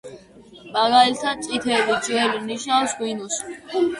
[0.77, 3.37] მაგალითად, „წითელი“, „ძველი“, ნიშნავს ღვინოს.